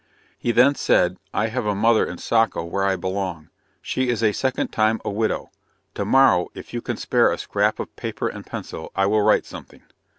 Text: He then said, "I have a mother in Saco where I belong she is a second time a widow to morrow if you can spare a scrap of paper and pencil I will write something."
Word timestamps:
He 0.35 0.51
then 0.51 0.73
said, 0.73 1.17
"I 1.31 1.49
have 1.49 1.67
a 1.67 1.75
mother 1.75 2.03
in 2.07 2.17
Saco 2.17 2.63
where 2.63 2.83
I 2.83 2.95
belong 2.95 3.51
she 3.83 4.09
is 4.09 4.23
a 4.23 4.31
second 4.31 4.69
time 4.69 4.99
a 5.05 5.11
widow 5.11 5.51
to 5.93 6.05
morrow 6.05 6.47
if 6.55 6.73
you 6.73 6.81
can 6.81 6.97
spare 6.97 7.31
a 7.31 7.37
scrap 7.37 7.79
of 7.79 7.95
paper 7.95 8.27
and 8.27 8.43
pencil 8.43 8.91
I 8.95 9.05
will 9.05 9.21
write 9.21 9.45
something." 9.45 9.83